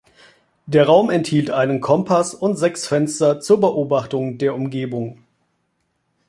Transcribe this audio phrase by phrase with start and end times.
[0.65, 5.19] Der Raum enthielt einen Kompass und sechs Fenster zur Beobachtung der Umgebung.